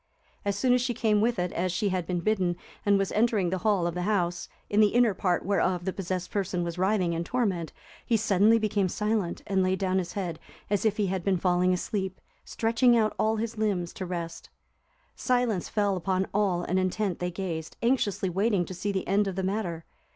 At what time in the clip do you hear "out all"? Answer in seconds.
12.97-13.35